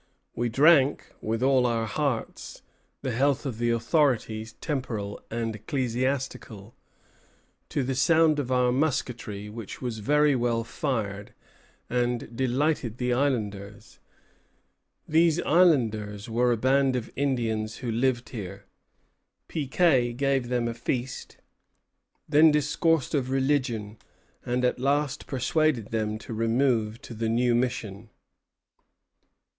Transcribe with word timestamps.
We 0.35 0.49
drank, 0.49 1.11
with 1.21 1.43
all 1.43 1.67
our 1.67 1.85
hearts, 1.85 2.63
the 3.03 3.11
health 3.11 3.45
of 3.45 3.59
the 3.59 3.69
authorities, 3.69 4.53
temporal 4.53 5.21
and 5.29 5.55
ecclesiastical, 5.55 6.75
to 7.69 7.83
the 7.83 7.93
sound 7.93 8.39
of 8.39 8.51
our 8.51 8.71
musketry, 8.71 9.47
which 9.47 9.79
was 9.79 9.99
very 9.99 10.35
well 10.35 10.63
fired, 10.63 11.35
and 11.87 12.35
delighted 12.35 12.97
the 12.97 13.13
islanders." 13.13 13.99
These 15.07 15.39
islanders 15.41 16.27
were 16.27 16.51
a 16.51 16.57
band 16.57 16.95
of 16.95 17.11
Indians 17.15 17.77
who 17.85 17.91
lived 17.91 18.29
here. 18.29 18.65
Piquet 19.47 20.13
gave 20.13 20.47
them 20.47 20.67
a 20.67 20.73
feast, 20.73 21.37
then 22.27 22.49
discoursed 22.49 23.13
of 23.13 23.29
religion, 23.29 23.99
and 24.43 24.65
at 24.65 24.79
last 24.79 25.27
persuaded 25.27 25.91
them 25.91 26.17
to 26.17 26.33
remove 26.33 26.99
to 27.03 27.13
the 27.13 27.29
new 27.29 27.53
mission. 27.53 28.09